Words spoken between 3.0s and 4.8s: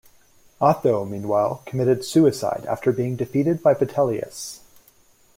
defeated by Vitellius.